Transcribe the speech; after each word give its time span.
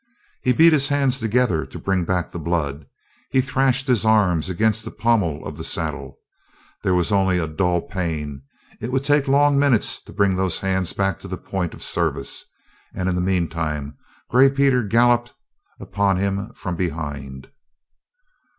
He 0.41 0.51
beat 0.51 0.73
his 0.73 0.87
hands 0.87 1.19
together 1.19 1.63
to 1.63 1.77
bring 1.77 2.05
back 2.05 2.31
the 2.31 2.39
blood. 2.39 2.87
He 3.29 3.39
thrashed 3.39 3.85
his 3.85 4.03
arms 4.03 4.49
against 4.49 4.83
the 4.83 4.89
pommel 4.89 5.45
of 5.45 5.57
the 5.59 5.63
saddle. 5.63 6.17
There 6.81 6.95
was 6.95 7.11
only 7.11 7.37
a 7.37 7.45
dull 7.45 7.81
pain; 7.81 8.41
it 8.79 8.91
would 8.91 9.03
take 9.03 9.27
long 9.27 9.59
minutes 9.59 10.01
to 10.01 10.11
bring 10.11 10.35
those 10.35 10.61
hands 10.61 10.91
back 10.93 11.19
to 11.19 11.27
the 11.27 11.37
point 11.37 11.75
of 11.75 11.83
service, 11.83 12.43
and 12.95 13.09
in 13.09 13.13
the 13.13 13.21
meantime 13.21 13.95
Gray 14.31 14.49
Peter 14.49 14.81
galloped 14.81 15.35
upon 15.79 16.17
him 16.17 16.51
from 16.55 16.75
behind! 16.75 17.51